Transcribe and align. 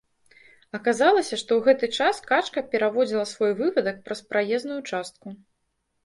Аказалася, 0.77 1.35
што 1.41 1.51
ў 1.57 1.61
гэты 1.67 1.89
час 1.97 2.21
качка 2.31 2.63
пераводзіла 2.71 3.25
свой 3.33 3.51
вывадак 3.59 3.99
праз 4.07 4.19
праезную 4.31 4.79
частку. 4.91 5.35